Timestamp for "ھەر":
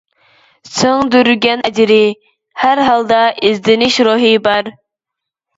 2.63-2.81